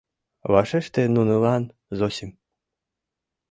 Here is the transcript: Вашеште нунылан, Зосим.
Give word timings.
Вашеште 0.51 1.01
нунылан, 1.15 1.63
Зосим. 1.97 2.31